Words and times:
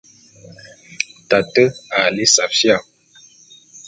Tate 1.29 1.63
a 1.99 2.01
lí 2.15 2.25
safía. 2.35 2.77